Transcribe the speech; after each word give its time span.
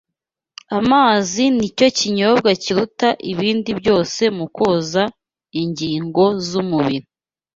Amazi 0.79 1.43
ni 1.57 1.67
cyo 1.77 1.87
kinyobwa 1.97 2.49
kiruta 2.63 3.09
ibindi 3.31 3.69
byose 3.79 4.21
mu 4.37 4.45
koza 4.55 5.03
ingingo 5.61 6.23
z’umubiri. 6.47 7.07